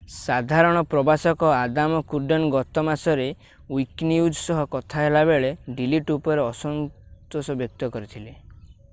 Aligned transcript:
ସାଧାରଣ 0.11 0.79
ପ୍ରଶାସକ 0.91 1.49
Adam 1.55 1.97
Cuerden 2.13 2.47
ଗତ 2.55 2.83
ମାସରେ 2.87 3.27
ୱିକିନ୍ୟୁଜ 3.33 4.39
ସହ 4.45 4.63
କଥା 4.77 5.03
ହେଲାବେଳେ 5.03 5.51
ଡ଼ିଲିଟ 5.81 6.15
ଉପରେ 6.17 6.47
ଅସନ୍ତୋଷ 6.47 7.59
ବ୍ୟକ୍ତ 7.61 7.91
କରିଥିଲେ 7.97 8.35